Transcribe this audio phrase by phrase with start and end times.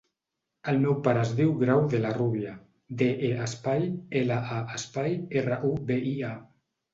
[0.71, 2.53] El meu pare es diu Grau De La Rubia:
[3.01, 3.85] de, e, espai,
[4.23, 6.35] ela, a, espai, erra, u, be, i, a.